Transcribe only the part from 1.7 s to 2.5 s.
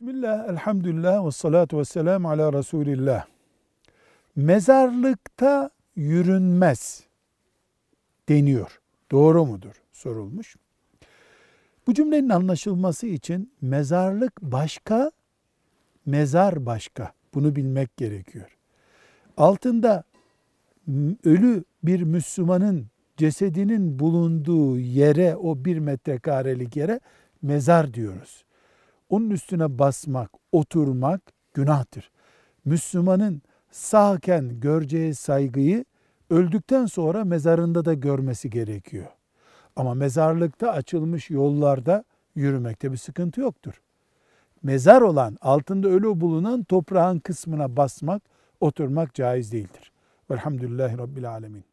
ve selamu